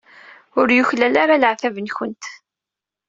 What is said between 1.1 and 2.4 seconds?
ara leɛtab-nwent.